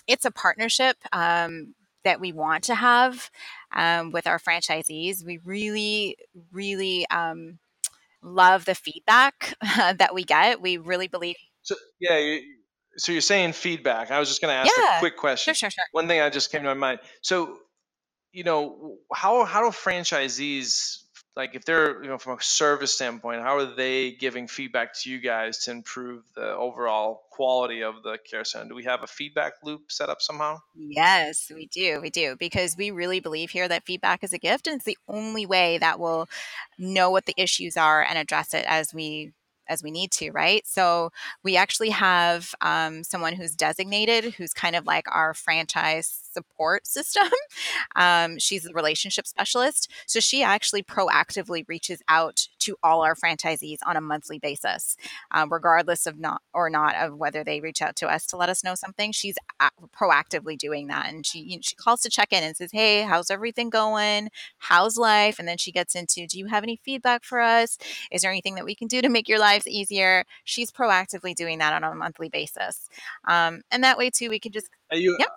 [0.08, 3.30] it's a partnership um, that we want to have
[3.74, 5.26] um, with our franchisees.
[5.26, 6.18] We really,
[6.52, 7.60] really um,
[8.22, 10.62] love the feedback that we get.
[10.62, 11.36] We really believe.
[11.64, 12.42] So yeah, you,
[12.98, 14.12] so you're saying feedback.
[14.12, 15.54] I was just going to ask Yeah, a quick question.
[15.54, 15.84] Sure, sure, sure.
[15.92, 17.00] One thing I just came to my mind.
[17.22, 17.58] So,
[18.32, 21.04] you know, how how do franchisees
[21.36, 25.10] like if they're you know from a service standpoint, how are they giving feedback to
[25.10, 28.70] you guys to improve the overall quality of the care center?
[28.70, 30.60] Do we have a feedback loop set up somehow?
[30.76, 32.00] Yes, we do.
[32.02, 34.98] We do because we really believe here that feedback is a gift and it's the
[35.08, 36.28] only way that we'll
[36.78, 39.34] know what the issues are and address it as we
[39.68, 40.66] as we need to, right?
[40.66, 41.12] So
[41.44, 47.28] we actually have um, someone who's designated, who's kind of like our franchise support system.
[47.96, 53.78] um, she's a relationship specialist, so she actually proactively reaches out to all our franchisees
[53.86, 54.98] on a monthly basis,
[55.32, 58.50] um, regardless of not or not of whether they reach out to us to let
[58.50, 59.12] us know something.
[59.12, 59.36] She's
[59.96, 63.04] proactively doing that, and she you know, she calls to check in and says, "Hey,
[63.04, 64.30] how's everything going?
[64.58, 67.78] How's life?" And then she gets into, "Do you have any feedback for us?
[68.12, 71.60] Is there anything that we can do to make your lives easier?" She's proactively doing
[71.60, 72.90] that on a monthly basis,
[73.28, 75.30] um, and that way too, we can just Are you Yep.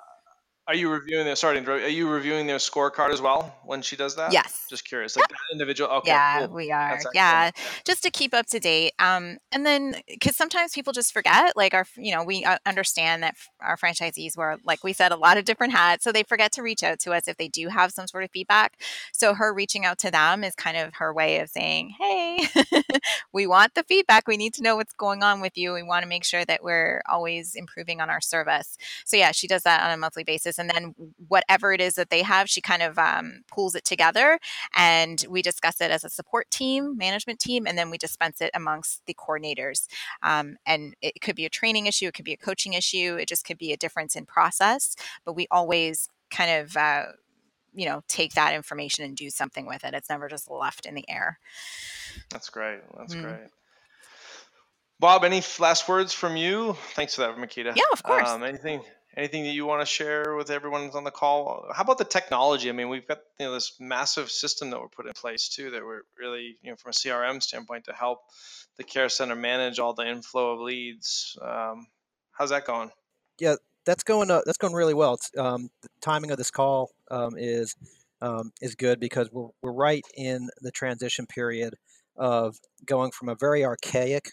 [0.68, 4.16] Are you reviewing their sorry, are you reviewing their scorecard as well when she does
[4.16, 4.32] that?
[4.32, 4.66] yes.
[4.68, 5.88] Just curious, like that individual.
[5.90, 6.54] Okay, yeah, cool.
[6.54, 6.92] we are.
[6.92, 7.14] Excellent.
[7.16, 7.50] Yeah,
[7.86, 8.92] just to keep up to date.
[8.98, 13.22] Um, and then because sometimes people just forget, like our, you know, we uh, understand
[13.22, 16.52] that our franchisees wear, like we said, a lot of different hats, so they forget
[16.52, 18.78] to reach out to us if they do have some sort of feedback.
[19.14, 22.46] So her reaching out to them is kind of her way of saying, "Hey,
[23.32, 24.28] we want the feedback.
[24.28, 25.72] We need to know what's going on with you.
[25.72, 28.76] We want to make sure that we're always improving on our service."
[29.06, 30.94] So yeah, she does that on a monthly basis, and then
[31.28, 34.38] whatever it is that they have, she kind of um, pulls it together
[34.74, 38.50] and we discuss it as a support team, management team, and then we dispense it
[38.54, 39.86] amongst the coordinators.
[40.22, 43.28] Um, and it could be a training issue, it could be a coaching issue, it
[43.28, 47.04] just could be a difference in process, but we always kind of uh,
[47.74, 49.94] you know take that information and do something with it.
[49.94, 51.38] It's never just left in the air.
[52.30, 52.80] That's great.
[52.96, 53.22] That's Mm.
[53.22, 53.50] great.
[55.00, 56.76] Bob, any last words from you?
[56.94, 57.76] Thanks for that, Makeda.
[57.76, 58.28] Yeah, of course.
[58.28, 58.82] Um, anything
[59.18, 61.66] anything that you want to share with everyone on the call?
[61.74, 62.68] How about the technology?
[62.68, 65.70] I mean, we've got you know this massive system that we're put in place too
[65.72, 68.20] that we're really you know from a CRM standpoint to help
[68.76, 71.36] the care center manage all the inflow of leads.
[71.42, 71.88] Um,
[72.30, 72.90] how's that going?
[73.40, 75.14] Yeah, that's going uh, that's going really well.
[75.14, 77.74] It's, um, the timing of this call um, is
[78.22, 81.74] um, is good because we're we're right in the transition period
[82.16, 84.30] of going from a very archaic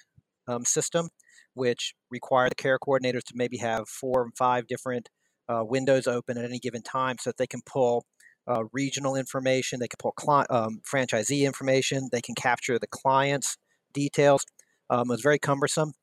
[0.47, 1.09] um, system,
[1.55, 5.09] which require the care coordinators to maybe have four and five different
[5.49, 8.05] uh, windows open at any given time, so that they can pull
[8.47, 13.57] uh, regional information, they can pull cli- um, franchisee information, they can capture the client's
[13.93, 14.45] details.
[14.89, 15.93] Um, it was very cumbersome,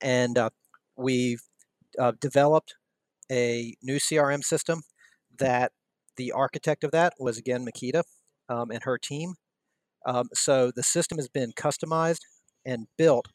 [0.00, 0.50] and uh,
[0.96, 1.42] we've
[1.98, 2.74] uh, developed
[3.30, 4.82] a new CRM system
[5.38, 5.72] that
[6.16, 8.02] the architect of that was again Makeda
[8.48, 9.34] um, and her team.
[10.04, 12.20] Um, so the system has been customized
[12.64, 13.26] and built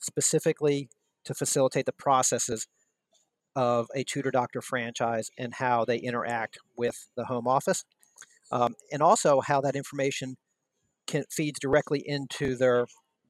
[0.00, 0.88] specifically
[1.26, 2.66] to facilitate the processes
[3.54, 7.84] of a tutor doctor franchise and how they interact with the home office,
[8.52, 10.36] um, and also how that information
[11.06, 12.86] can, feeds directly into their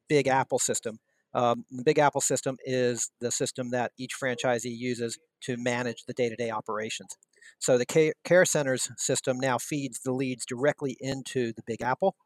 [0.08, 0.98] Big Apple system.
[1.34, 6.14] Um, the Big Apple system is the system that each franchisee uses to manage the
[6.14, 7.16] day-to-day operations.
[7.58, 12.16] So the care, care centers system now feeds the leads directly into the Big Apple.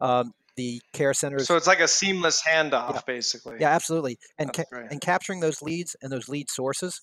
[0.00, 1.46] Um, the care centers.
[1.46, 3.00] So it's like a seamless handoff, Yeah.
[3.06, 3.56] basically.
[3.60, 4.18] Yeah, absolutely.
[4.38, 7.00] And ca- and capturing those leads and those lead sources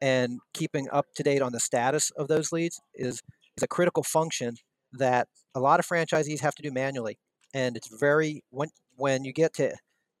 [0.00, 3.22] and keeping up to date on the status of those leads is
[3.56, 4.56] is a critical function
[5.04, 7.18] that a lot of franchisees have to do manually.
[7.54, 9.76] And it's very when when you get to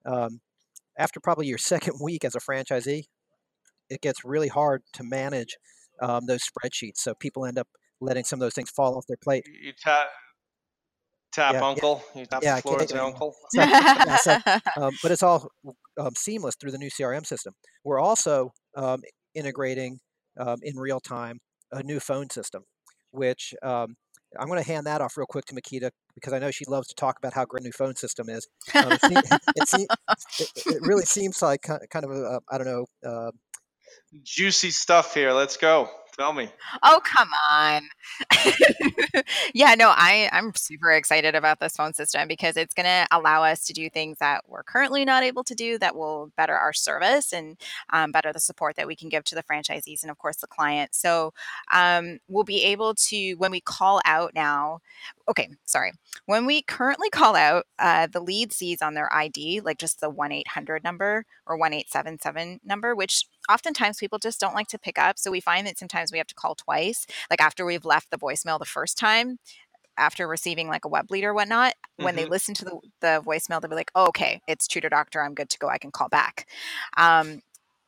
[0.06, 0.40] um,
[0.96, 3.04] after probably your second week as a franchisee,
[3.90, 5.56] it gets really hard to manage
[6.00, 6.98] um, those spreadsheets.
[6.98, 7.68] So people end up
[8.00, 9.44] letting some of those things fall off their plate.
[9.46, 9.72] You you
[11.32, 12.02] tap Yeah, uncle.
[12.14, 13.04] You tap Yeah, the floor okay, and say yeah.
[13.04, 13.34] uncle.
[13.50, 14.36] So, yeah, so,
[14.76, 15.48] um, but it's all
[15.98, 17.54] um, seamless through the new CRM system.
[17.84, 19.02] We're also um,
[19.34, 19.98] integrating
[20.38, 21.38] um, in real time
[21.72, 22.62] a new phone system,
[23.10, 23.94] which um,
[24.38, 26.88] I'm going to hand that off real quick to Makeda because I know she loves
[26.88, 28.46] to talk about how great a new phone system is.
[28.74, 29.02] Um, it,
[29.56, 29.88] it,
[30.38, 32.86] it, it really seems like kind of a, a I don't know.
[33.06, 33.30] Uh,
[34.22, 35.32] Juicy stuff here.
[35.32, 35.88] Let's go.
[36.18, 36.50] Tell me.
[36.82, 37.88] Oh, come on.
[39.54, 43.42] yeah, no, I, I'm super excited about this phone system because it's going to allow
[43.42, 46.74] us to do things that we're currently not able to do that will better our
[46.74, 47.58] service and
[47.94, 50.46] um, better the support that we can give to the franchisees and, of course, the
[50.46, 50.94] client.
[50.94, 51.32] So
[51.72, 54.80] um, we'll be able to, when we call out now,
[55.28, 55.92] okay, sorry.
[56.26, 60.10] When we currently call out, uh, the lead sees on their ID, like just the
[60.10, 65.18] 1 800 number or 1877 number, which oftentimes people just don't like to pick up.
[65.18, 68.18] So we find that sometimes we have to call twice, like after we've left the
[68.18, 69.38] voicemail the first time.
[69.98, 72.30] After receiving like a web lead or whatnot, when they Mhm.
[72.30, 75.22] listen to the, the voicemail, they'll be like, oh, okay, it's Tutor Doctor.
[75.22, 75.68] I'm good to go.
[75.68, 76.46] I can call back.
[76.96, 77.40] Um,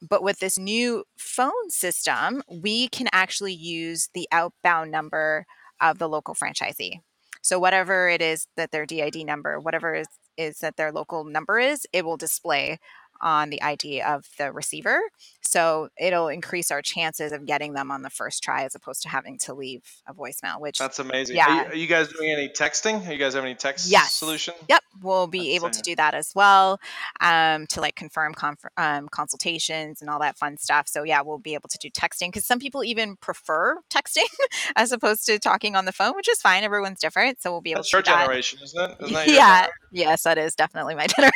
[0.02, 5.46] but with this new phone system, we can actually use the outbound number
[5.80, 7.00] of the local franchisee.
[7.42, 11.58] So whatever it is that their DID number, whatever is, is that their local number
[11.58, 12.78] is, it will display
[13.20, 15.00] on the ID of the receiver.
[15.46, 19.08] So it'll increase our chances of getting them on the first try as opposed to
[19.08, 21.36] having to leave a voicemail, which That's amazing.
[21.36, 21.46] Yeah.
[21.48, 23.06] Are you, are you guys doing any texting?
[23.06, 24.14] Are you guys have any text Yes.
[24.14, 24.54] solution?
[24.68, 26.80] Yep, we'll be That's able to do that as well
[27.20, 30.88] um, to like confirm conf- um, consultations and all that fun stuff.
[30.88, 34.24] So yeah, we'll be able to do texting because some people even prefer texting
[34.76, 36.64] as opposed to talking on the phone, which is fine.
[36.64, 38.20] Everyone's different, so we'll be able That's to your do that.
[38.22, 38.96] generation, isn't it?
[39.02, 39.72] Isn't that yeah, generation?
[39.92, 41.32] yes, that is definitely my generation.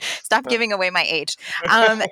[0.00, 0.50] Stop Yeah.
[0.50, 1.36] giving away my age.
[1.68, 2.02] Um,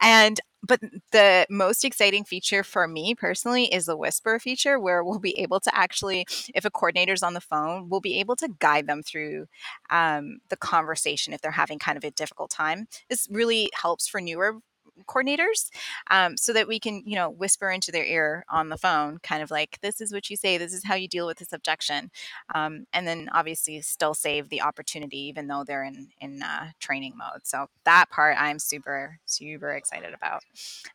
[0.00, 0.80] and but
[1.12, 5.58] the most exciting feature for me personally is the whisper feature where we'll be able
[5.60, 9.46] to actually if a coordinator's on the phone we'll be able to guide them through
[9.90, 12.86] um, the conversation if they're having kind of a difficult time.
[13.08, 14.58] This really helps for newer
[15.06, 15.70] coordinators
[16.10, 19.42] um, so that we can you know whisper into their ear on the phone kind
[19.42, 22.10] of like this is what you say this is how you deal with this objection
[22.54, 27.14] um, and then obviously still save the opportunity even though they're in in uh, training
[27.16, 30.42] mode so that part i'm super super excited about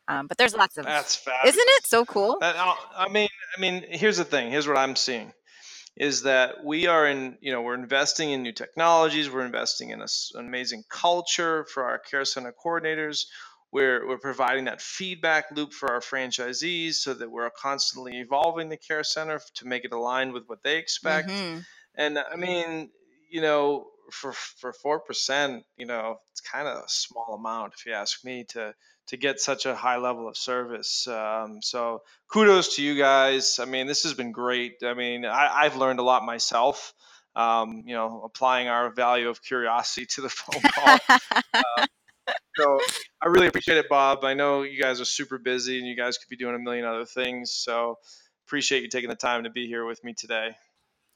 [0.08, 1.54] um, but there's lots of That's fabulous.
[1.54, 4.50] isn't it so cool That, uh, I mean, I mean, here's the thing.
[4.50, 5.32] Here's what I'm seeing,
[5.96, 9.30] is that we are in, you know, we're investing in new technologies.
[9.30, 13.26] We're investing in a an amazing culture for our care center coordinators.
[13.76, 18.78] We're we're providing that feedback loop for our franchisees so that we're constantly evolving the
[18.78, 21.28] care center to make it aligned with what they expect.
[21.28, 21.62] Mhm.
[21.94, 22.90] And I mean,
[23.28, 27.84] you know, for for four percent, you know, it's kind of a small amount if
[27.84, 28.74] you ask me to
[29.08, 31.06] to get such a high level of service.
[31.06, 33.58] Um, so kudos to you guys.
[33.58, 34.76] I mean, this has been great.
[34.82, 36.94] I mean, I, I've learned a lot myself.
[37.34, 40.98] Um, you know, applying our value of curiosity to the phone call.
[42.56, 42.80] so
[43.22, 44.24] I really appreciate it, Bob.
[44.24, 46.84] I know you guys are super busy and you guys could be doing a million
[46.84, 47.52] other things.
[47.52, 47.96] So
[48.46, 50.50] appreciate you taking the time to be here with me today.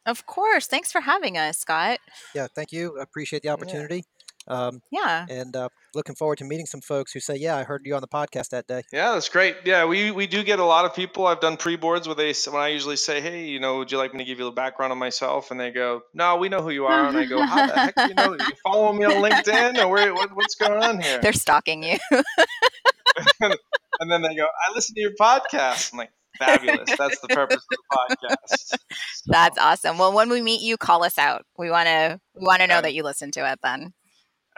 [0.07, 1.99] of course thanks for having us scott
[2.35, 2.99] yeah, thank you.
[2.99, 4.05] I appreciate the opportunity.
[4.49, 7.83] Um, yeah and uh, looking forward to meeting some folks who say, "Yeah, I heard
[7.85, 9.57] you on the podcast that day." Yeah, that's great.
[9.65, 11.27] Yeah, we, we do get a lot of people.
[11.27, 13.99] I've done pre boards where they when I usually say, "Hey, you know, would you
[13.99, 16.63] like me to give you a background on myself?" And they go, "No, we know
[16.63, 18.33] who you are." And I go, "How the heck do you know?
[18.33, 21.99] You follow me on LinkedIn, or where, what, what's going on here?" they're stalking you
[23.41, 26.91] and then they go, "I listen to your podcast." I'm like, "Fabulous!
[26.97, 28.79] That's the purpose of the podcast."
[29.27, 32.61] that's awesome well when we meet you call us out we want to we want
[32.61, 32.89] to know Okay.
[32.89, 33.93] that you listen to it then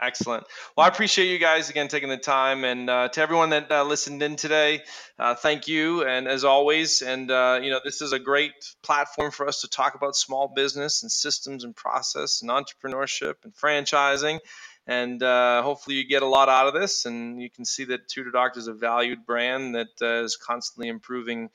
[0.03, 0.43] Excellent.
[0.75, 3.85] Well, I appreciate you guys again taking the time, and uh, to everyone that uh,
[3.85, 4.81] listened in today,
[5.17, 6.03] uh, thank you.
[6.03, 8.51] And as always, and uh, you know, this is a great
[8.81, 13.53] platform for us to talk about small business and systems and process and entrepreneurship and
[13.55, 14.39] franchising.
[14.85, 18.09] And uh, hopefully, you get a lot out of this, and you can see that
[18.09, 21.49] Tutor Doctor is a valued brand that uh, is constantly improving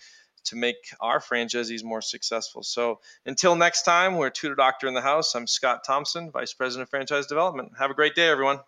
[0.45, 2.63] to make our franchisees more successful.
[2.63, 5.35] So until next time, we're Tutor Doctor in the House.
[5.35, 7.73] I'm Scott Thompson, Vice President of Franchise Development.
[7.79, 8.61] Have a great day, everyone.